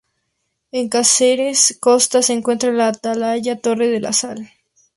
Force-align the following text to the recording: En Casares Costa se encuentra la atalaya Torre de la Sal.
En 0.71 0.89
Casares 0.89 1.77
Costa 1.79 2.23
se 2.23 2.33
encuentra 2.33 2.71
la 2.71 2.87
atalaya 2.87 3.61
Torre 3.61 3.87
de 3.89 3.99
la 3.99 4.13
Sal. 4.13 4.51